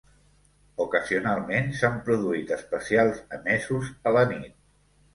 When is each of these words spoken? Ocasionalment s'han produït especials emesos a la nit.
Ocasionalment 0.85 1.69
s'han 1.81 2.01
produït 2.09 2.57
especials 2.59 3.23
emesos 3.41 3.95
a 4.11 4.19
la 4.21 4.29
nit. 4.37 4.61